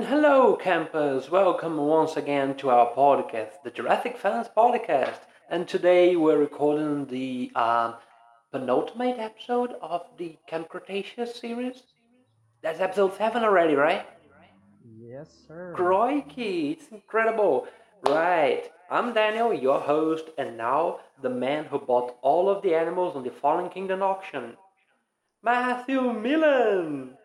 [0.00, 1.28] And hello, campers!
[1.30, 5.18] Welcome once again to our podcast, the Jurassic Fans Podcast.
[5.50, 7.96] And today we're recording the um,
[8.50, 11.82] penultimate episode of the Camp Cretaceous series.
[12.62, 14.06] That's episode 7 already, right?
[14.98, 15.74] Yes, sir.
[15.76, 17.66] Crikey, it's incredible.
[18.06, 23.16] Right, I'm Daniel, your host, and now the man who bought all of the animals
[23.16, 24.56] on the Fallen Kingdom auction,
[25.42, 27.18] Matthew Millen.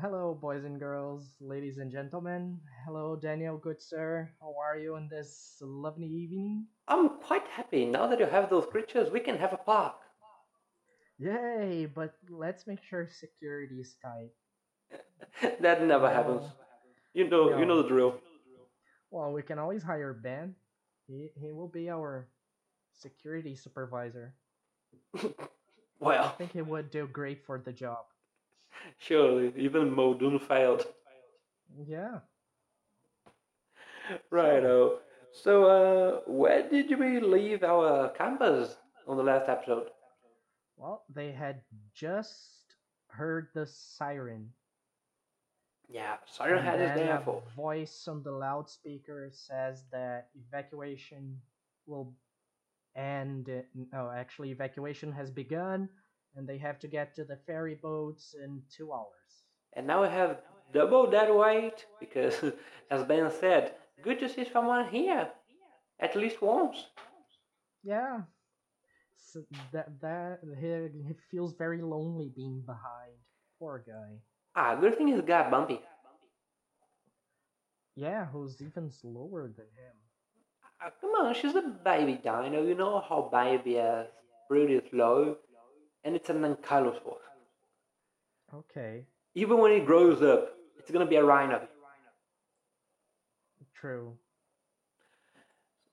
[0.00, 2.58] Hello, boys and girls, ladies and gentlemen.
[2.84, 4.30] Hello, Daniel, good sir.
[4.40, 6.66] How are you on this lovely evening?
[6.88, 7.84] I'm quite happy.
[7.84, 9.96] Now that you have those creatures, we can have a park.
[11.18, 14.32] Yay, but let's make sure security is tight.
[15.60, 16.14] that never No.
[16.14, 16.42] happens.
[17.12, 18.18] You know, you know the drill.
[19.10, 20.54] Well, we can always hire Ben.
[21.06, 22.28] He, he will be our
[22.92, 24.34] security supervisor.
[26.00, 28.06] Well, I think he would do great for the job.
[28.98, 30.86] Surely, even Modun failed.
[31.86, 32.20] Yeah.
[34.30, 35.00] Righto.
[35.32, 39.88] So, uh, where did we leave our campers on the last episode?
[40.76, 41.62] Well, they had
[41.94, 42.76] just
[43.08, 44.52] heard the siren.
[45.88, 47.42] Yeah, Siren And Head is then there a for.
[47.54, 51.40] voice on the loudspeaker says that evacuation
[51.86, 52.14] will
[52.96, 53.48] end.
[53.92, 55.88] No, actually, evacuation has begun,
[56.36, 59.44] and they have to get to the ferry boats in two hours.
[59.74, 60.40] And now we have
[60.72, 62.34] double that weight because,
[62.90, 65.28] as Ben said, good to see someone here.
[66.00, 66.86] At least once.
[67.84, 68.22] Yeah,
[69.32, 73.16] so that that he, he feels very lonely being behind.
[73.58, 74.18] Poor guy.
[74.54, 75.80] Ah, good thing he's got Bumpy.
[77.96, 79.96] Yeah, who's even slower than him.
[80.82, 82.62] Ah, come on, she's a baby dino.
[82.62, 84.08] You know how baby is
[84.48, 85.36] pretty slow.
[86.04, 87.18] And it's an ankylosaur.
[88.54, 91.66] Okay, Even when it grows up, it's gonna be a rhino.
[93.74, 94.18] true.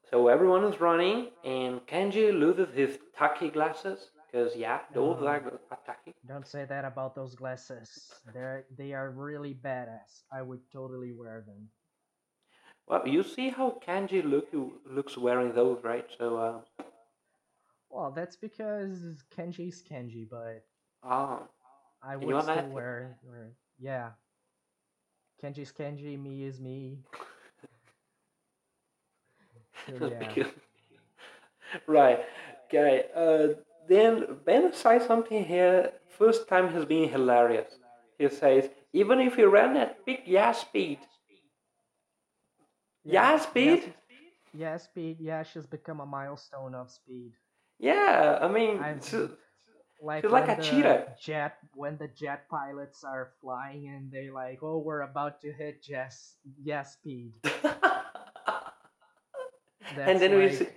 [0.09, 4.11] So everyone is running, and Kenji loses his tacky glasses.
[4.31, 5.27] Because, yeah, those Oh.
[5.27, 5.41] are,
[5.85, 6.13] tacky.
[6.27, 8.11] Don't say that about those glasses.
[8.33, 10.23] They're they are really badass.
[10.31, 11.69] I would totally wear them.
[12.87, 14.47] Well, you see how Kenji look,
[14.85, 16.05] looks wearing those, right?
[16.17, 16.83] So, uh,
[17.89, 20.63] Well, that's because Kenji's Kenji, but
[21.03, 21.41] ah,
[22.03, 24.11] I would still wear, wear yeah.
[25.43, 26.99] Kenji's Kenji, me is me.
[30.35, 30.43] Yeah.
[31.87, 32.19] Right.
[32.67, 33.05] Okay.
[33.15, 33.55] Uh,
[33.87, 35.93] then Ben says something here.
[36.07, 37.73] First time has been hilarious.
[38.19, 40.99] He says, even if you ran at peak Yaz speed,
[43.03, 43.93] yeah, speed.
[44.53, 45.17] Yeah, speed.
[45.19, 47.33] Yeah, she's become a milestone of speed.
[47.79, 49.31] Yeah, I mean, I've- s-
[50.01, 51.15] Like She's like a cheetah.
[51.19, 55.83] jet when the jet pilots are flying and they like, oh, we're about to hit
[55.89, 57.33] yes, yes speed.
[59.97, 60.67] And then we see,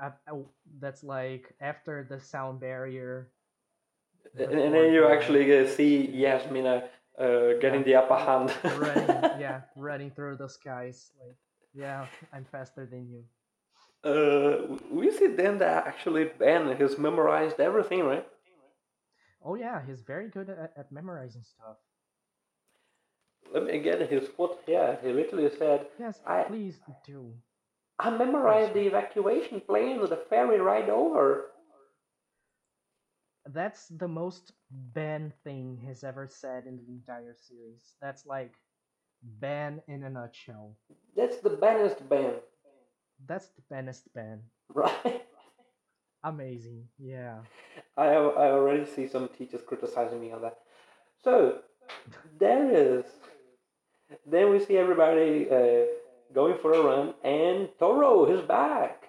[0.00, 0.44] I- I-
[0.78, 3.30] that's like after the sound barrier.
[4.38, 8.52] and, and then you actually uh, see Yasmina uh, getting the upper hand.
[8.78, 9.08] running,
[9.40, 11.10] yeah, running through the skies.
[11.18, 11.36] Like,
[11.74, 13.24] yeah, I'm faster than you.
[14.04, 18.26] Uh, we see then that actually Ben has memorized everything, right?
[19.44, 21.76] Oh yeah, he's very good at, at memorizing stuff.
[23.52, 24.98] Let me get his quote here.
[25.02, 27.32] He literally said, Yes, I- please do.
[27.98, 31.46] I memorized the evacuation plane with the ferry ride over.
[33.46, 37.94] That's the most Ben thing he's ever said in the entire series.
[38.00, 38.52] That's like
[39.40, 40.76] Ben in a nutshell.
[41.16, 42.34] That's the Benest Ben,
[43.26, 44.42] That's the best Ben.
[44.74, 45.22] right?
[46.24, 46.84] Amazing.
[46.98, 47.38] Yeah.
[47.96, 50.58] I, I already see some teachers criticizing me on that.
[51.22, 51.58] So,
[52.38, 53.04] there is.
[54.26, 55.86] Then we see everybody uh,
[56.34, 59.04] going for a run, and Toro is back.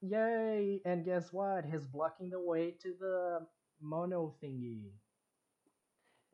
[0.00, 0.80] Yay!
[0.84, 1.64] And guess what?
[1.64, 3.46] He's blocking the way to the
[3.80, 4.90] mono thingy.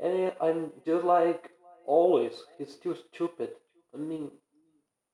[0.00, 1.50] And I'm just like
[1.86, 3.50] always, he's too stupid.
[3.94, 4.30] I mean,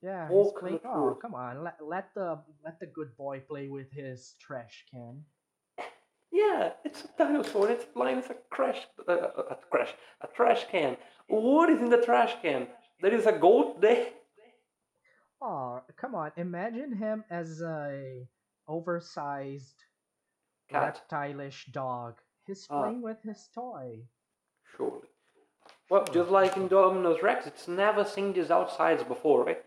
[0.06, 0.80] Yeah, he's playing.
[0.84, 1.64] Oh, come on!
[1.64, 2.28] Let, let the
[2.64, 5.14] let the good boy play with his trash can.
[6.30, 7.68] yeah, it's a dinosaur.
[7.70, 8.16] It's flying.
[8.20, 9.14] with a crash, uh,
[9.54, 9.92] a crash,
[10.26, 10.96] a trash can.
[11.26, 12.68] What is in the trash can?
[13.02, 14.06] There is a goat there.
[15.42, 16.30] Oh, come on!
[16.36, 18.28] Imagine him as a
[18.68, 19.82] oversized
[20.70, 21.02] Cat.
[21.10, 22.14] reptilish dog.
[22.46, 22.82] He's Ah.
[22.82, 24.06] playing with his toy.
[24.76, 25.08] Surely.
[25.90, 29.62] Well, just like Indominus Rex, it's never seen these outsides before, right?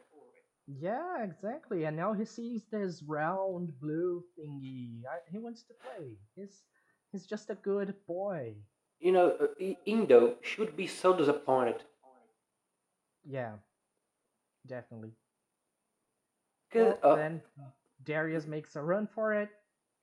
[0.77, 1.86] Yeah, exactly.
[1.86, 5.01] And now he sees this round blue thingy.
[5.10, 6.18] I, he wants to play.
[6.36, 6.62] He's
[7.12, 8.54] he's just a good boy.
[9.00, 11.83] You know, uh, Indo should be so disappointed.
[13.25, 13.54] Yeah,
[14.68, 15.13] definitely.
[16.72, 17.42] Cause Well, uh, then
[18.04, 19.50] Darius makes a run for it,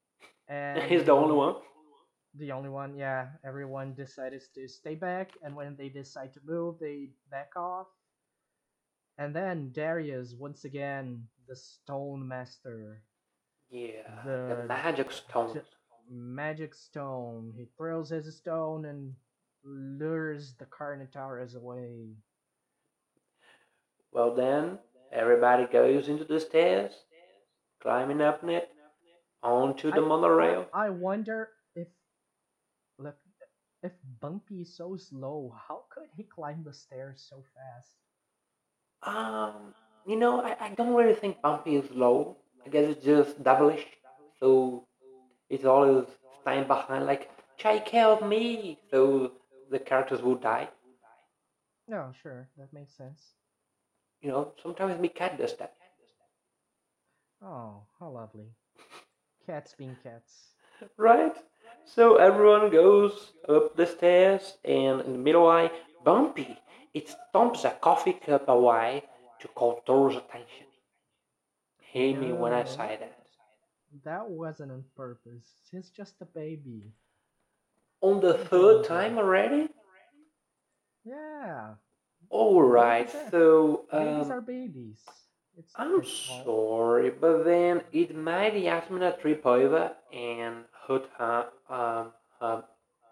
[0.49, 1.57] and he's the only one.
[2.35, 2.97] the only one.
[2.97, 7.87] Yeah, everyone decides to stay back, and when they decide to move, they back off.
[9.19, 13.03] And then Darius, once again, the Stone Master,
[13.71, 15.51] Yeah, the the magic stone.
[15.51, 15.67] stones.
[16.11, 17.53] magic stone.
[17.57, 19.15] He throws his stone and
[19.65, 22.15] lures the Carnotaurus away.
[24.13, 24.79] Well, then
[25.13, 26.93] everybody goes into the stairs,
[27.81, 28.71] climbing up it
[29.43, 30.67] onto the I, I, monorail.
[30.75, 31.89] I wonder if,
[32.99, 33.17] look,
[33.83, 37.97] if Bumpy is so slow, how could he climb the stairs so fast?
[39.07, 39.75] Um,
[40.07, 42.37] you know, I, I don't really think Bumpy is low.
[42.67, 43.87] I guess it's just devilish.
[44.41, 44.85] So
[45.49, 46.07] it's always
[46.43, 48.79] staying behind, like, take care of me.
[48.91, 49.33] So
[49.71, 50.69] the characters will die.
[51.89, 53.35] No, sure, that makes sense.
[54.21, 55.75] You know, sometimes my cat does that.
[57.43, 58.53] Oh, how lovely.
[59.47, 60.55] Cats being cats.
[60.99, 61.37] Right?
[61.85, 65.71] So everyone goes up the stairs, and in the middle I,
[66.05, 66.59] Bumpy,
[66.97, 69.03] it stomps a coffee cup away
[69.41, 70.67] to call Toro's attention.
[71.93, 73.19] Hear me when I say that.
[74.05, 75.47] that wasn't on purpose.
[75.71, 76.81] He's just a baby.
[78.01, 79.69] On the third time already?
[81.05, 81.75] Yeah,
[82.31, 85.01] Alright, babies so babies um, are babies.
[85.59, 92.65] It's I'm sorry, but then it made Yasmina trip over and hurt her, um, her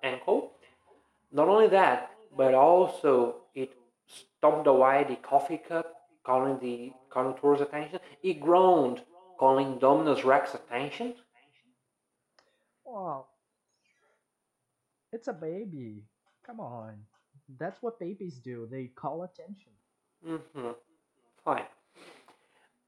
[0.02, 0.52] ankle.
[1.32, 3.72] Not only that, but also it
[4.06, 5.94] stomped away the coffee cup,
[6.24, 8.00] calling the Carnotaur's attention.
[8.22, 9.02] It groaned,
[9.38, 11.14] calling Dominus Rex attention.
[12.84, 13.28] well.
[15.12, 16.02] It's a baby.
[16.44, 16.94] Come on.
[17.58, 18.66] That's what babies do.
[18.68, 19.70] They call attention.
[20.26, 20.70] Mm-hmm.
[21.44, 21.64] Fine.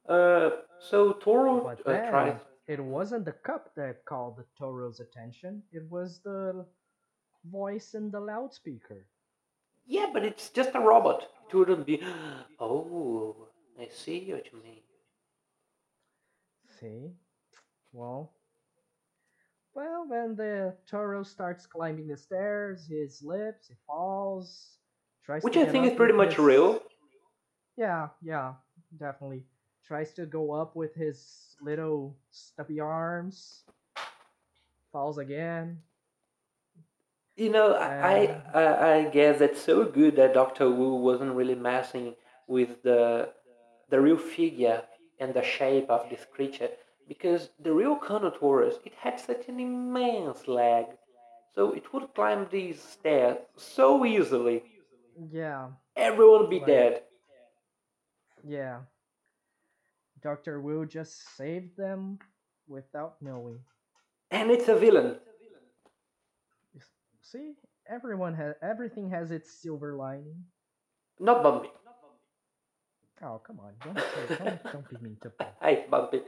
[0.08, 0.50] Uh,
[0.80, 2.34] so Toro But uh,
[2.66, 5.62] it wasn't the cup that called the Toro's attention.
[5.72, 6.64] It was the
[7.44, 9.06] voice in the loudspeaker.
[9.86, 11.28] Yeah, but it's just a robot.
[11.48, 12.02] It wouldn't be.
[12.60, 13.36] Oh,
[13.78, 14.80] I see what you mean.
[16.80, 17.12] See?
[17.92, 18.32] Well,
[19.74, 22.86] well, then the Toro starts climbing the stairs.
[22.88, 24.78] He slips, he falls,
[25.22, 26.38] tries Which I think is pretty much his.
[26.38, 26.80] real.
[27.76, 28.54] Yeah, yeah,
[28.98, 29.44] definitely.
[29.86, 33.64] Tries to go up with his little stubby arms.
[34.92, 35.78] Falls again.
[37.36, 42.14] You know, I, I I guess that's so good that Doctor Wu wasn't really messing
[42.46, 43.30] with the
[43.90, 44.82] the real figure
[45.20, 46.70] and the shape of this creature
[47.08, 50.86] because the real Carnotaurus it had such an immense leg,
[51.54, 54.62] so it would climb these stairs so easily.
[55.30, 57.02] yeah, Everyone would be like dead.
[58.44, 58.78] yeah,
[60.22, 62.18] Doctor Wu just saved them
[62.66, 63.60] without knowing.
[64.30, 65.16] And it's a villain.
[67.32, 67.54] See,
[67.90, 70.44] everyone has everything has its silver lining.
[71.18, 71.70] Not Bumpy.
[73.22, 75.54] Oh, come on, don't say, don't don't be mean to Bumpy.
[75.62, 76.20] Hey, Bumpy.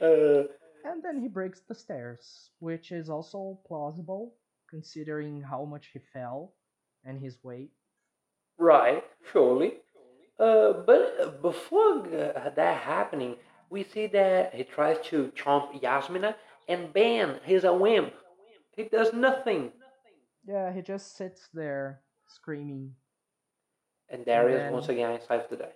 [0.00, 0.48] Uh,
[0.84, 4.34] And then he breaks the stairs, which is also plausible
[4.68, 6.54] considering how much he fell
[7.04, 7.70] and his weight.
[8.58, 9.74] right, surely.
[10.40, 13.36] Uh, but before uh, that happening,
[13.70, 16.34] we see that he tries to chomp Yasmina,
[16.68, 18.12] and bam, he's a wimp.
[18.74, 19.70] He does nothing.
[20.46, 22.94] Yeah, he just sits there screaming.
[24.08, 25.72] And And Darius once then, again saves the day.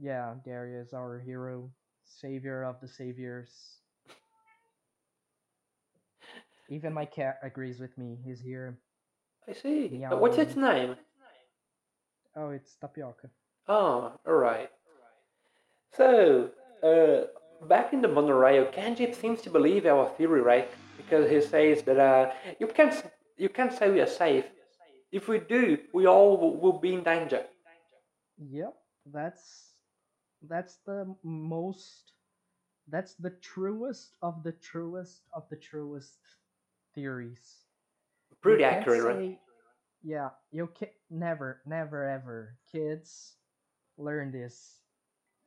[0.00, 1.70] yeah, Darius, our hero,
[2.04, 3.50] savior of the saviors.
[6.68, 8.18] Even my cat agrees with me.
[8.24, 8.78] He's here
[9.46, 10.02] I see.
[10.04, 10.96] Uh, what's its name?
[12.36, 13.28] Oh, it's Tapioca.
[13.68, 14.70] Oh, alright.
[15.96, 16.50] So,
[16.82, 20.68] uh, back in the monorail, Kenji seems to believe our theory, right?
[20.96, 22.94] Because he says that uh, you can't
[23.36, 24.44] you can't say we are safe.
[25.12, 27.44] If we do, we all will, will be in danger.
[28.38, 28.74] Yep,
[29.12, 29.74] that's
[30.48, 32.12] that's the most
[32.88, 36.18] that's the truest of the truest of the truest
[36.94, 37.64] theories.
[38.40, 39.38] Pretty accurate, right?
[40.02, 43.34] yeah, you can never, never ever kids
[43.96, 44.80] learn this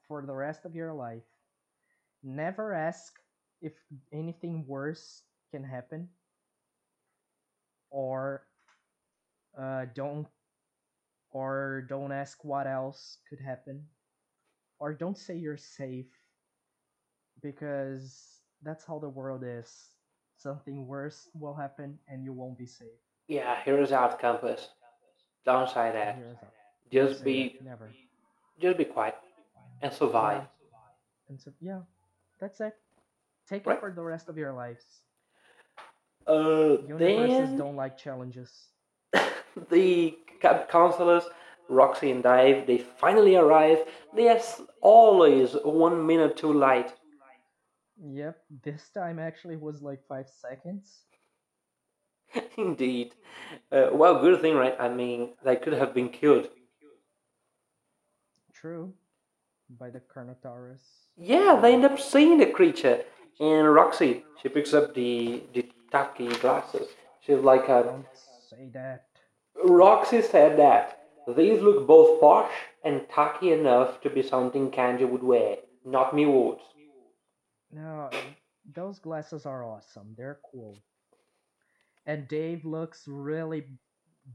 [0.08, 1.24] for the rest of your life.
[2.24, 3.20] Never ask
[3.62, 3.74] if
[4.12, 6.10] anything worse can happen
[7.90, 8.44] or
[9.60, 10.28] uh, don't
[11.32, 13.84] or don't ask what else could happen
[14.80, 16.08] or don't say you're safe
[17.42, 19.70] because that's how the world is
[20.38, 24.70] something worse will happen and you won't be safe Yeah, here's out, campus.
[25.46, 26.16] Don't say that.
[26.16, 26.54] here's out
[26.92, 27.90] don't Just be that never
[28.62, 29.16] Just be quiet
[29.82, 30.44] and survive.
[30.44, 31.30] Yeah.
[31.30, 31.82] And so yeah,
[32.40, 32.74] that's it.
[33.50, 33.78] Take Right.
[33.78, 34.86] it for the rest of your lives.
[36.28, 38.52] Uh, Universes then don't like challenges.
[39.70, 40.18] the
[40.70, 41.24] counselors,
[41.70, 43.80] Roxie and Dave, they finally arrive.
[44.16, 44.40] They are
[44.82, 46.94] always one minute too late.
[48.04, 51.04] Yep, this time actually was like five seconds.
[52.58, 53.16] Indeed.
[53.72, 54.76] Uh, well, good thing, right?
[54.80, 56.50] I mean, they could have been killed.
[58.54, 58.94] True.
[59.80, 60.82] By the Carnotaurus.
[61.18, 63.04] Yeah, they end up seeing the creature.
[63.40, 66.88] And Roxie, she picks up the the tacky glasses.
[67.22, 68.06] She's like, uh, Don't
[68.50, 69.06] say that.
[69.66, 71.00] Roxie said that
[71.36, 72.52] these look both posh
[72.84, 75.58] and tacky enough to be something Kenji would wear.
[75.86, 76.60] Not me would.
[77.72, 78.10] No,
[78.74, 80.14] those glasses are awesome.
[80.18, 80.78] They're cool.
[82.06, 83.66] And Dave looks really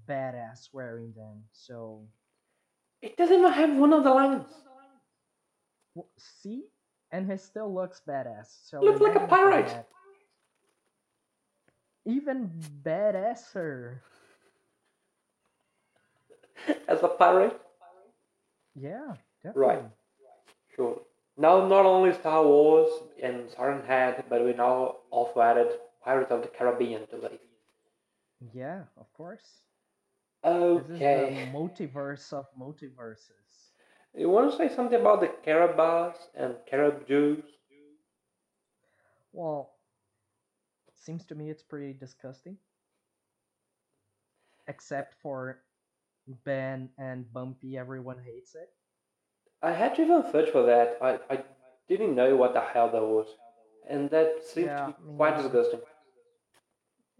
[0.08, 1.44] badass wearing them.
[1.52, 2.02] So,
[3.00, 4.44] It doesn't even have one of the lines.
[6.18, 6.64] see?
[7.10, 8.48] And he still looks badass.
[8.68, 9.70] So Looks like a imagine if he pirate.
[9.70, 9.86] had
[12.04, 12.50] Even
[12.82, 13.98] badasser.
[16.88, 17.60] As a pirate?
[18.74, 19.62] Yeah, definitely.
[19.62, 19.84] Right.
[20.74, 21.00] Sure.
[21.36, 22.90] Now, not only Star Wars
[23.22, 25.68] and Siren Head, but we now also added
[26.04, 27.40] Pirates of the Caribbean to it.
[28.52, 29.46] Yeah, of course.
[30.44, 30.82] Okay.
[30.88, 33.70] This is the multiverse of multiverses.
[34.14, 37.44] You want to say something about the Carabas and carob chews?
[39.32, 39.70] Well,
[41.02, 42.58] seems to me it's pretty disgusting.
[44.68, 45.62] Except for
[46.44, 48.70] Ben and Bumpy, everyone hates it.
[49.62, 50.98] I had to even search for that.
[51.02, 51.44] I, I
[51.88, 53.26] didn't know what the hell that was.
[53.88, 55.42] And that seems Yeah, to be quite neither.
[55.42, 55.80] disgusting.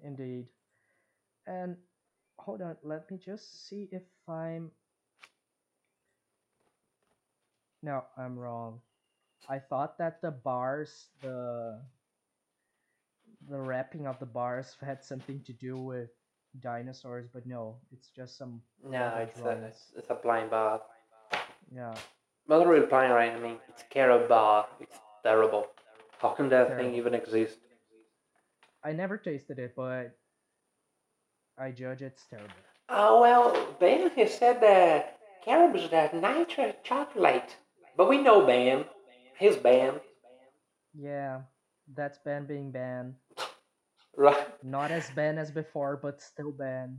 [0.02, 0.48] Indeed.
[1.46, 1.76] And
[2.38, 4.70] hold on, let me just see if I'm.
[7.82, 8.80] No, I'm wrong.
[9.48, 11.80] I thought that the bars, the
[13.48, 16.10] the wrapping of the bars had something to do with
[16.60, 20.82] dinosaurs, but no, it's just some No, it's a, it's, it's a blind bar.
[21.74, 21.94] Yeah,
[22.48, 23.32] Not really blind, right?
[23.32, 24.66] I mean, it's carob bar.
[24.80, 25.66] It's terrible.
[26.20, 27.58] How can that thing even exist?
[28.84, 30.16] I never tasted it, but
[31.58, 32.54] I judge it's terrible.
[32.88, 37.56] Oh, well, Ben he said that carob's that nitrate chocolate.
[37.96, 38.84] But we know Ben.
[39.38, 40.00] He's Ben.
[40.94, 41.42] Yeah,
[41.94, 43.14] that's Ben being Ben.
[44.16, 44.46] Right?
[44.62, 46.98] Not as Ben as before, but still Ben.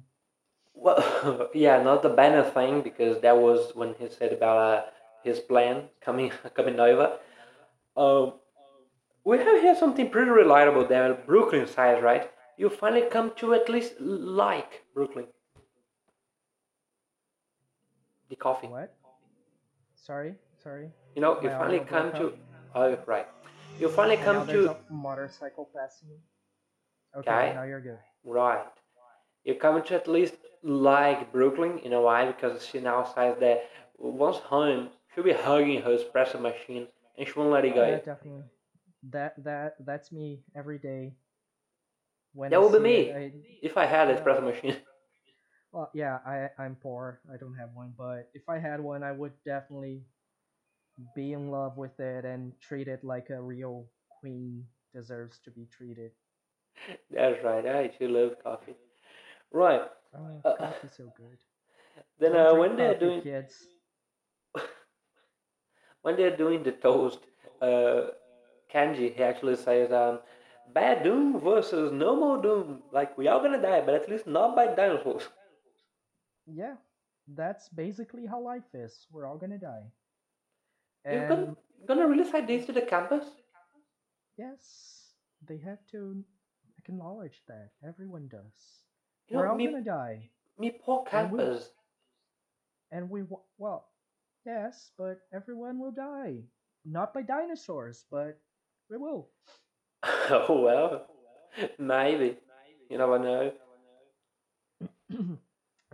[0.74, 4.86] Well, yeah, not the banner thing because that was when he said about uh,
[5.24, 7.18] his plan coming coming over.
[7.96, 8.34] Um,
[9.24, 11.14] we have here something pretty relatable there.
[11.14, 12.30] Brooklynn size, right?
[12.58, 15.28] You finally come to at least like Brooklynn.
[18.30, 18.68] The coffee.
[18.68, 18.94] What?
[19.96, 20.90] Sorry, sorry.
[21.16, 22.34] You know, you finally come to.
[22.76, 23.28] Oh, right.
[23.80, 24.72] You finally And come to.
[24.72, 26.10] a motorcycle passing.
[27.16, 27.54] Okay, Okay.
[27.54, 28.00] now you're good.
[28.24, 28.66] Right.
[29.44, 32.26] You come to at least like Brooklynn, in a why?
[32.26, 36.88] Because she now says that once home, she'll be hugging her espresso machine
[37.18, 38.02] and she won't let it Yeah, go.
[38.06, 38.44] definitely.
[39.12, 41.16] That that that's me every day.
[42.34, 43.12] When That I would be me.
[43.14, 44.22] I- If I had an Yeah.
[44.24, 44.78] espresso machine.
[45.72, 47.22] well, yeah, I I'm poor.
[47.34, 50.06] I don't have one, but if I had one, I would definitely
[51.16, 53.88] be in love with it and treat it like a real
[54.20, 56.12] queen deserves to be treated.
[57.12, 57.66] That's right.
[57.66, 58.76] I actually love coffee.
[59.52, 59.82] Right.
[60.16, 61.38] Oh, Uh, coffee's so good.
[62.20, 63.68] Then uh, when they're doing kids.
[66.02, 67.20] when they're doing the toast,
[67.62, 68.12] uh,
[68.74, 70.20] Kenji he actually says, um,
[70.74, 72.84] "Bad Doom versus No More Doom.
[72.92, 75.30] Like we are gonna die, but at least not by dinosaurs."
[76.46, 76.76] Yeah,
[77.28, 79.08] that's basically how life is.
[79.12, 79.92] We're all gonna die.
[81.06, 81.56] You're gonna,
[81.88, 83.26] gonna really say this to the campus?
[84.38, 85.14] yes,
[85.48, 86.24] they have to
[86.80, 87.72] acknowledge that.
[87.86, 88.84] Everyone does.
[89.28, 90.30] You We're know, all me, gonna die.
[90.58, 91.70] me poor And we- campus.
[92.92, 93.24] And we,
[93.58, 93.88] well,
[94.46, 96.44] yes, but everyone will die.
[96.86, 98.40] Not by dinosaurs, but
[98.90, 99.30] we will.
[100.04, 101.08] oh well,
[101.80, 102.38] maybe.
[102.90, 103.52] You never know.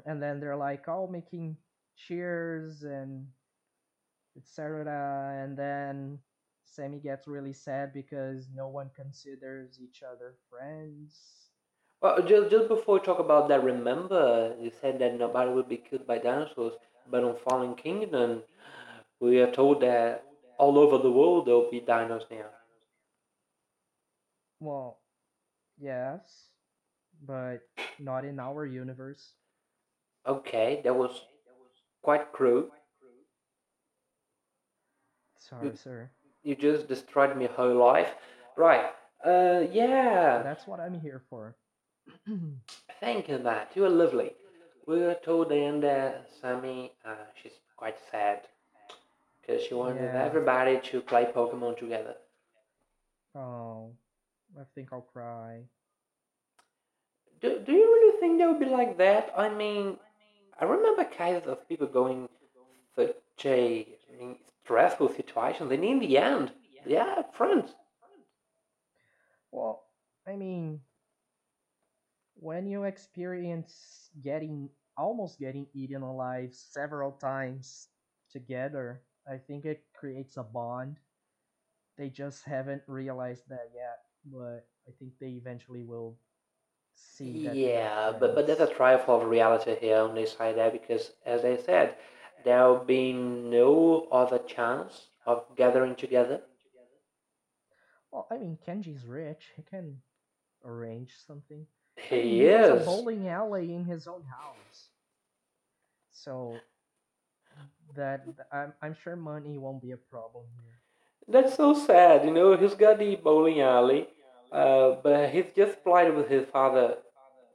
[0.06, 1.58] and then they're like all making
[1.96, 3.28] cheers and
[4.38, 5.44] etc.
[5.44, 6.20] And then
[6.66, 11.16] Sammy gets really sad because no one considers each other friends.
[12.02, 15.78] Well, just just before we talk about that, remember you said that nobody would be
[15.78, 16.74] killed by dinosaurs,
[17.12, 18.44] but on Fallen Kingdom,
[19.20, 20.24] we are told that
[20.58, 22.46] all over the world there will be dinos now.
[24.62, 25.00] Well,
[25.78, 26.52] yes,
[27.26, 27.60] but
[27.98, 29.34] not in our universe.
[30.26, 31.26] Okay, that was
[32.02, 32.70] quite cruel.
[35.50, 36.10] Sorry, sir.
[36.44, 38.14] You just destroyed my whole life.
[38.56, 38.92] Right.
[39.26, 40.42] Uh, yeah.
[40.44, 41.56] That's what I'm here for.
[43.00, 43.72] Thank you, Matt.
[43.76, 44.32] You are lovely.
[44.88, 48.42] We were told then that Sammy, uh, she's quite sad
[49.42, 50.24] because she wanted Yeah.
[50.24, 52.16] everybody to play Pokemon together.
[53.36, 53.92] Oh,
[54.60, 55.62] I think I'll cry.
[57.42, 59.32] Do, do you really think they would be like that?
[59.38, 59.98] I mean,
[60.60, 62.28] I remember cases of people going
[62.96, 63.16] such
[63.46, 64.38] a I mean,
[64.70, 66.52] stressful situations, and in the end,
[66.86, 67.74] yeah, friends.
[69.52, 69.82] Well,
[70.28, 70.82] I mean,
[72.36, 77.88] when you experience getting almost getting eaten alive several times
[78.32, 80.98] together, I think it creates a bond.
[81.98, 86.16] They just haven't realized that yet, but I think they eventually will
[86.94, 87.56] see that.
[87.56, 91.44] Yeah, but but there's a trial of reality here on this side there because, as
[91.44, 91.96] I said,
[92.44, 96.42] there will be no other chance of gathering together.
[98.12, 99.46] Well, I mean, Kenji's rich.
[99.56, 100.02] He can
[100.66, 101.66] arrange something.
[102.12, 102.86] I He mean, has a is.
[102.86, 104.90] bowling alley in his own house.
[106.12, 106.60] So
[107.96, 110.80] that I'm I'm sure money won't be a problem here.
[111.28, 112.56] That's so sad, you know.
[112.58, 114.08] He's got the bowling alley,
[114.52, 116.98] uh, but he's just played with his father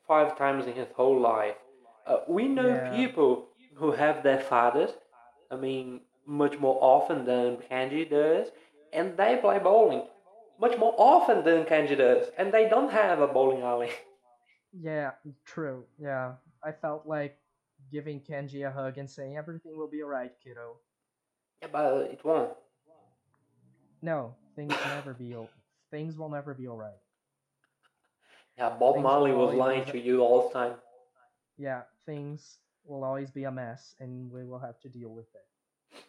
[0.06, 1.56] five times in his whole life.
[2.06, 2.90] Uh, we know Yeah.
[2.96, 4.90] people who have their fathers,
[5.50, 8.48] I mean, much more often than Kenji does,
[8.92, 10.04] and they play bowling
[10.58, 13.90] much more often than Kenji does, and they don't have a bowling alley.
[14.76, 15.12] Yeah,
[15.44, 15.84] true.
[16.00, 16.32] Yeah,
[16.64, 17.38] I felt like
[17.92, 20.78] giving Kenji a hug and saying everything will be alright, kiddo.
[21.62, 22.50] yeah, but it won't.
[24.02, 25.36] No, things never be
[25.92, 26.98] things will never be alright.
[28.58, 30.74] Yeah, Bob Things Marley was lying to you all the time.
[31.56, 36.02] Yeah, things will always be a mess, and we will have to deal with it.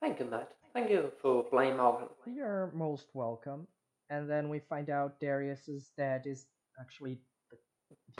[0.00, 0.52] Thank you, Matt.
[0.72, 2.08] Thank you for playing Malcolm.
[2.26, 3.66] You're most welcome.
[4.10, 6.46] And then we find out Darius's dad is
[6.80, 7.18] actually
[7.50, 7.56] the,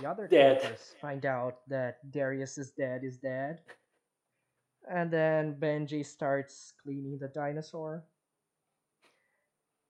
[0.03, 0.79] the other Dead.
[1.01, 3.61] find out that Darius's dad is dead.
[4.91, 8.05] And then Benji starts cleaning the dinosaur.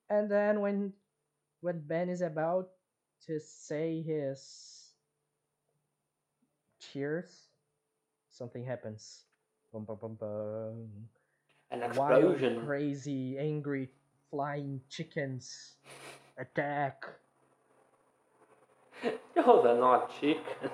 [0.09, 0.93] And then when
[1.61, 2.69] when Ben is about
[3.27, 4.93] to say his
[6.81, 7.46] cheers,
[8.37, 9.25] something happens.
[9.73, 10.89] Bum, bum, bum, bum
[11.71, 12.65] An wild, explosion.
[12.65, 13.89] crazy, angry,
[14.31, 15.77] flying chickens
[16.39, 17.05] attack.
[19.37, 20.73] No, they're not chickens.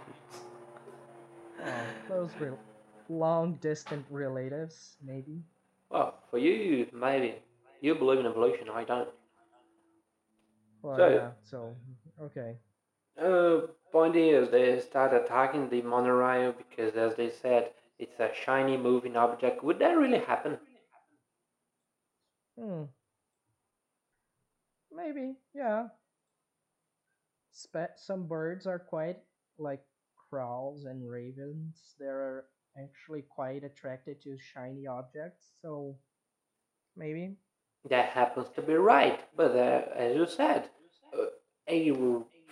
[1.60, 2.56] Oh, those were
[3.08, 5.42] long distant relatives, maybe.
[5.90, 7.34] Well, for you, maybe.
[7.80, 9.08] You believe in evolution, I don't.
[10.82, 11.74] Well, So- yeah, so,
[12.22, 12.56] okay.
[13.20, 18.76] Uh, point is, they start attacking the monorail because, as they said, it's a shiny
[18.76, 19.62] moving object.
[19.62, 20.58] Would that really happen?
[22.58, 22.84] Hmm.
[24.94, 25.88] Maybe, yeah.
[27.52, 29.18] Spe- some birds are quite
[29.58, 29.82] like
[30.28, 31.94] crows and ravens.
[31.98, 32.44] They're
[32.82, 35.96] actually quite attracted to shiny objects, so
[36.96, 37.36] maybe.
[37.88, 40.70] That happens to be right, but uh, as you said,
[41.12, 41.26] uh,
[41.68, 41.90] a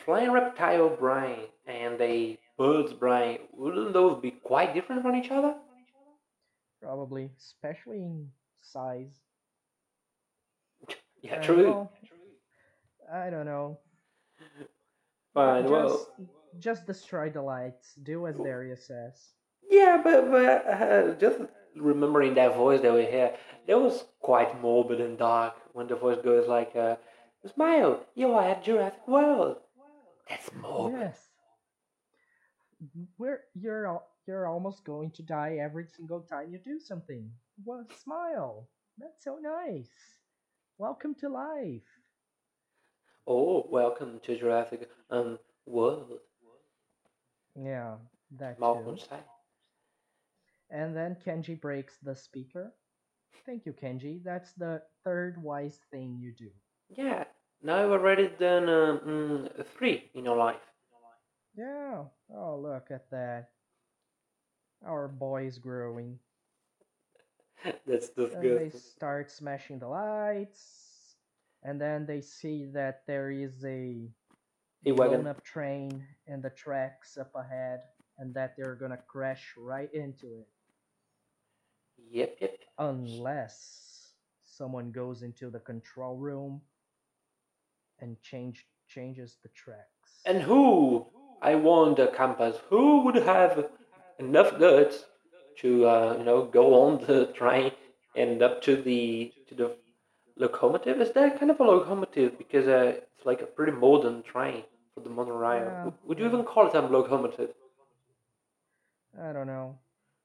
[0.05, 5.55] flying reptile brain and a bird's brain, wouldn't those be quite different from each other?
[6.83, 8.29] Probably, especially in
[8.63, 9.15] size.
[11.23, 11.65] Yeah, And, true.
[11.69, 11.93] well,
[13.13, 13.79] I don't know.
[15.35, 16.07] Fine, just, well,
[16.59, 17.93] just destroy the lights.
[18.03, 19.35] Do as Darius says.
[19.71, 21.39] yeah, but, but uh, just
[21.77, 23.37] remembering that voice that we hear,
[23.69, 26.97] that was quite morbid and dark when the voice goes like, uh,
[27.55, 29.57] Smile, you are at Jurassic World.
[30.29, 31.01] That's morbid.
[31.01, 31.19] Yes.
[33.19, 37.31] We're you're you're almost going to die every single time you do something.
[37.65, 38.69] Well, smile.
[38.99, 39.91] That's so nice.
[40.79, 41.87] Welcome to life.
[43.27, 46.21] Oh, welcome to Jurassic um, World,
[47.57, 47.99] Yeah,
[48.39, 49.01] that too.
[50.71, 52.75] And then Kenji breaks the speaker.
[53.45, 54.23] Thank you, Kenji.
[54.23, 56.51] That's the third wise thing you do.
[56.91, 57.25] Yeah,
[57.63, 60.70] now I've already done um, mm, three in your life.
[61.55, 62.07] Yeah.
[62.35, 63.51] Oh, look at that.
[64.85, 66.21] Our boy is growing.
[67.87, 71.17] That's Then they start smashing the lights,
[71.63, 74.11] and then they see that there is a
[74.87, 74.93] A
[75.27, 77.83] up train in the tracks up ahead,
[78.19, 80.49] and that they're gonna crash right into it
[82.11, 82.59] Yep, yep.
[82.79, 86.63] unless someone goes into the control room
[88.01, 90.27] and change changes the tracks.
[90.27, 91.07] And who,
[91.43, 93.67] I wonder, Campus, who would have
[94.19, 95.05] enough guts
[95.59, 97.73] to, uh, you know, go on the train
[98.17, 99.77] and up to the to the
[100.37, 101.01] locomotive.
[101.01, 102.37] Is that kind of a locomotive?
[102.39, 105.65] Because uh, it's like a pretty modern train for the monorail.
[105.65, 107.51] Yeah, Would- you even call it a locomotive?
[109.21, 109.79] I don't know.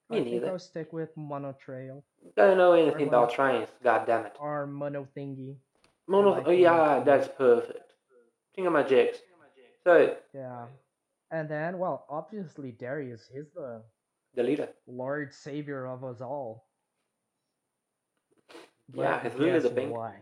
[0.09, 0.51] Me I think neither.
[0.51, 3.67] I'll stick with monotrail I Don't know anything Or about trains.
[3.83, 4.35] God damn it.
[4.39, 5.55] or mono thingy.
[6.07, 6.31] Mono.
[6.33, 7.93] like oh, yeah, mono- that's perfect.
[8.55, 9.17] Thingamajigs.
[9.83, 10.65] So Yeah.
[11.31, 13.83] And then, well, obviously Darius, he's the
[14.35, 14.69] the leader.
[14.87, 16.65] Lord Savior of us all.
[18.93, 19.91] Yeah, But he's really the pink.
[19.93, 20.15] what?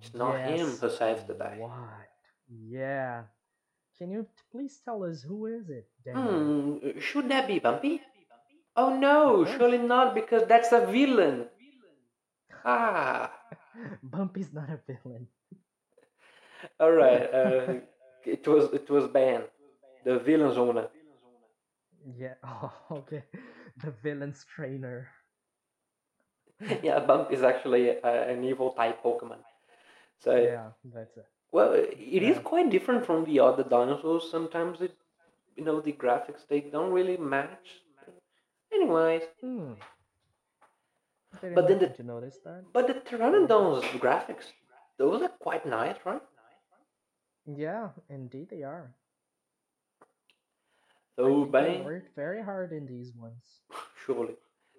[0.00, 1.54] It's not him who saves the day.
[1.58, 2.08] What?
[2.48, 3.22] Yeah.
[3.98, 5.88] Can you please tell us who is it?
[6.04, 6.78] Daniel?
[6.82, 6.98] Hmm.
[7.00, 8.00] Should that be Bumpy?
[8.76, 9.50] Oh no, course.
[9.56, 11.46] surely not, because that's a villain.
[12.64, 13.32] Ah.
[14.02, 15.26] Bumpy's not a villain.
[16.78, 17.22] All right.
[17.34, 17.74] Uh,
[18.24, 19.42] it was it was Ben,
[20.04, 20.88] the villain's owner.
[22.16, 22.34] Yeah.
[22.44, 23.22] Oh, okay.
[23.82, 25.08] The villain's trainer.
[26.82, 29.38] yeah, Bump is actually uh, an evil type Pokemon.
[30.18, 31.26] So Yeah, that's it.
[31.52, 32.42] well, it is Yeah.
[32.42, 34.30] quite different from the other dinosaurs.
[34.30, 34.94] Sometimes it,
[35.56, 37.66] you know, the graphics they don't really match.
[38.72, 39.72] Anyways, Hmm.
[41.54, 42.64] But then the- to notice that.
[42.72, 44.46] but the Pteranodon's graphics,
[44.98, 46.22] those are quite nice, right?
[47.56, 48.94] Yeah, indeed they are.
[51.16, 53.60] So Ben, worked very hard in these ones.
[54.06, 54.36] surely,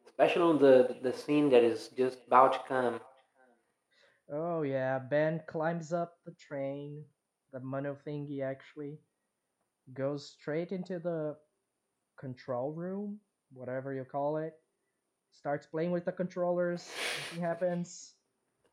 [0.08, 3.00] especially on the the scene that is just about to come.
[4.32, 7.04] Oh yeah, Ben climbs up the train,
[7.52, 8.98] the mono thingy actually,
[9.94, 11.36] goes straight into the
[12.18, 13.20] control room,
[13.52, 14.54] whatever you call it,
[15.32, 16.90] starts playing with the controllers,
[17.26, 18.14] nothing happens,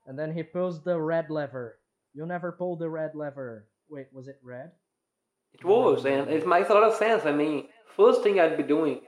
[0.07, 1.79] and then he pulls the red lever.
[2.15, 3.67] You never pull the red lever.
[3.91, 4.73] Wait, was it red?
[5.53, 7.25] It was, and it makes a lot of sense.
[7.25, 9.01] I mean, first thing I'd be doing,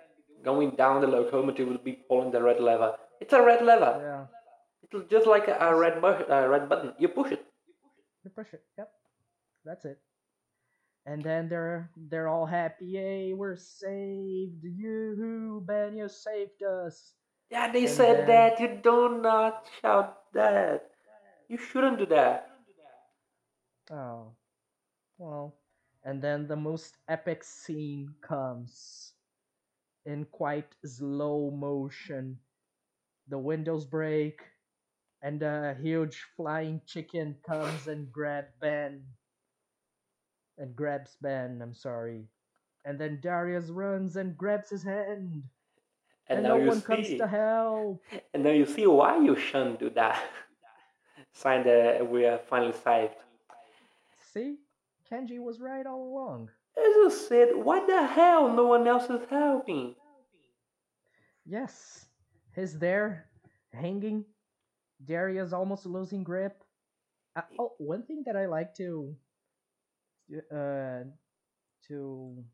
[0.43, 2.97] going down the locomotive, would be pulling the red lever.
[3.21, 4.01] It's a red lever.
[4.01, 4.25] Yeah,
[5.01, 6.95] It's just like a, red bu- a red button.
[6.99, 7.45] You push it.
[8.25, 8.62] you push it.
[8.79, 8.90] Yep,
[9.64, 9.99] that's it.
[11.07, 12.87] And then they're they're all happy.
[12.87, 14.62] Yay, we're saved!
[14.64, 17.12] You, Ben, you saved us.
[17.51, 18.61] Yeah, they And said then- that.
[18.61, 20.90] You do not shout that.
[21.49, 22.49] You shouldn't do that.
[23.90, 24.33] Oh,
[25.21, 25.55] well,
[26.05, 29.13] and then the most epic scene comes
[30.07, 32.39] in quite slow motion.
[33.29, 34.41] The windows break,
[35.23, 39.03] and a huge flying chicken comes and grabs Ben.
[40.59, 42.25] And grabs Ben, I'm sorry.
[42.85, 45.45] And then Darius runs and grabs his hand.
[46.29, 48.03] And, And, now no one comes to help.
[48.33, 50.23] And now you see why you shouldn't do that.
[51.33, 53.17] Signed, uh, we are finally saved.
[54.33, 54.57] See?
[55.12, 56.51] Kenji was right all along.
[56.79, 58.49] As I said, what the hell?
[58.53, 59.94] No one else is helping.
[61.44, 62.07] Yes,
[62.55, 63.27] he's there,
[63.73, 64.25] hanging.
[65.05, 66.62] Darius almost losing grip.
[67.35, 69.16] Uh, oh, one thing that I like to,
[70.53, 71.01] uh,
[71.88, 72.44] to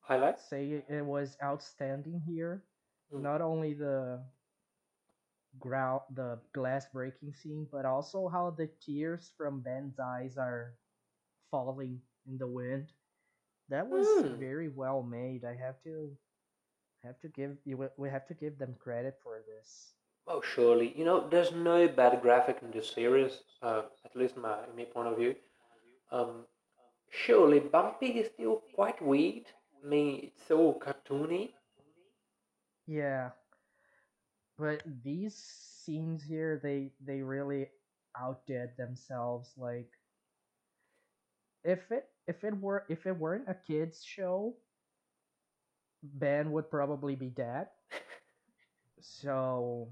[0.00, 0.48] Highlights?
[0.48, 2.62] say it was outstanding here.
[3.12, 3.22] Mm.
[3.22, 4.22] Not only the
[5.58, 10.74] ground, the glass breaking scene, but also how the tears from Ben's eyes are
[11.54, 12.92] falling in the wind.
[13.68, 14.38] That was Mm.
[14.38, 15.44] very well made.
[15.44, 16.16] I have to
[17.04, 17.88] have to give you.
[17.96, 19.94] We have to give them credit for this.
[20.26, 20.88] Oh, surely.
[20.98, 24.84] You know, there's no bad graphic in this series, uh, at least my, in my
[24.84, 25.36] point of view.
[26.10, 26.46] Um,
[27.10, 29.46] surely, Bumpy is still quite weird.
[29.84, 31.54] I mean, it's so cartoony.
[32.86, 33.32] Yeah,
[34.58, 37.70] but these scenes here, they they really
[38.18, 39.52] outdid themselves.
[39.56, 39.90] Like,
[41.64, 44.54] if it if it were if it weren't a kids show,
[46.02, 47.68] Ben would probably be dead.
[49.00, 49.88] So,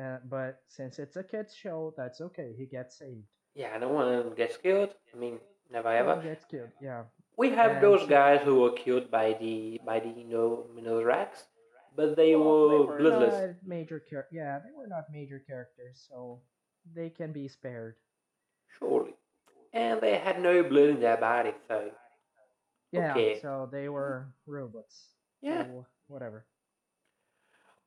[0.00, 2.54] uh, but since it's a kids show, that's okay.
[2.56, 3.24] He gets saved.
[3.54, 4.94] Yeah, no one gets killed.
[5.12, 6.22] I mean, never No ever.
[6.22, 6.70] gets killed.
[6.80, 7.04] Yeah.
[7.36, 11.44] We have And those guys who were killed by the by the you know Minorax,
[11.96, 13.34] but they Well, were bloodless.
[13.34, 16.42] not major char- Yeah, they were not major characters, so
[16.94, 17.96] they can be spared.
[18.78, 19.14] Surely,
[19.72, 21.90] and they had no blood in their body, so
[22.92, 23.38] Yeah, Okay.
[23.40, 25.14] so they were robots.
[25.42, 25.64] yeah.
[25.64, 26.46] So, whatever.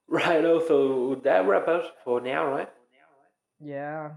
[0.07, 0.45] Right.
[0.45, 2.69] Also, that wrap up for now, right?
[3.59, 4.11] Yeah,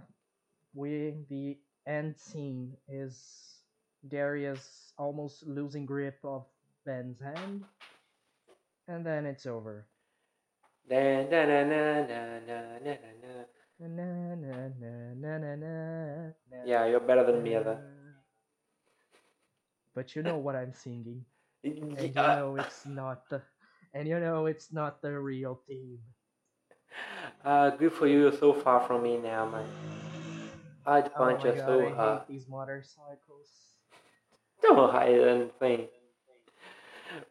[0.74, 3.62] we the end scene is
[4.08, 6.46] Darius almost losing grip of
[6.84, 7.64] Ben's hand,
[8.88, 9.86] and then it's over.
[13.80, 15.72] Na na na
[16.64, 17.76] Yeah, you're better than me, na.
[19.94, 21.24] But you know what I'm singing,
[21.64, 23.42] and you know it's not the,
[23.94, 25.98] and you know it's not the real theme.
[27.44, 28.20] Uh, good for you.
[28.20, 29.66] You're so far from me now, man.
[30.86, 32.18] I'd Oh punch my you god, so I hard.
[32.20, 33.50] hate these motorcycles.
[34.62, 35.88] Don't hide anything.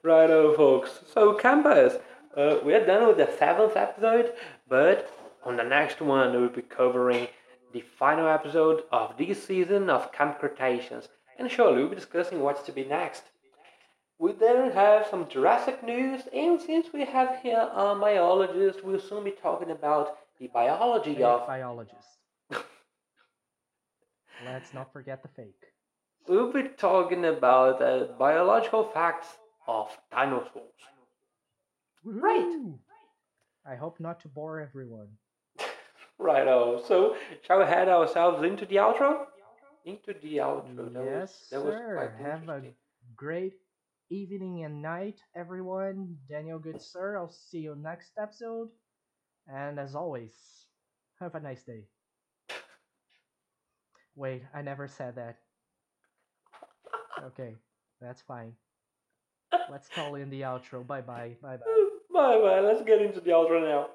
[0.04, 1.00] Righto, folks.
[1.14, 1.94] So, campers,
[2.36, 4.34] uh, we're done with the seventh episode,
[4.68, 5.10] but
[5.46, 7.28] on the next one, we'll be covering
[7.72, 12.64] the final episode of this season of Camp Cretaceous, and surely we'll be discussing what's
[12.64, 13.24] to be next.
[14.18, 19.24] We then have some Jurassic news, and since we have here a biologist, we'll soon
[19.24, 21.46] be talking about the biology Fake of.
[21.46, 22.08] biologist.
[24.46, 25.64] Let's not forget the fake.
[26.28, 29.28] We'll be talking about uh, biological facts
[29.68, 30.82] of dinosaurs.
[32.04, 32.62] Right.
[33.68, 35.10] I hope not to bore everyone.
[36.18, 36.82] Righto.
[36.88, 39.26] So, shall we head ourselves into the outro?
[39.86, 40.94] Into the outro.
[40.94, 41.96] That yes, was, that was sir.
[41.96, 42.62] quite Have a
[43.16, 43.54] great
[44.10, 46.18] evening and night, everyone.
[46.30, 47.18] Daniel, good sir.
[47.18, 48.70] I'll see you next episode.
[49.48, 50.34] And as always,
[51.20, 51.84] have a nice day.
[54.16, 55.38] Wait, I never said that.
[57.24, 57.56] Okay,
[58.02, 58.54] that's fine.
[59.72, 60.86] Let's call in the outro.
[60.86, 61.36] Bye bye.
[61.42, 61.88] Bye bye.
[62.14, 62.60] Bye bye.
[62.62, 63.88] Let's get into the outro now.